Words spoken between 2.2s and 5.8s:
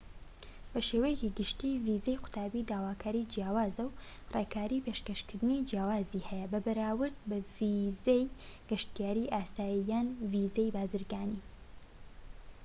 قوتابی داواکاری جیاواز و ڕێکاری پێشکەشکردنی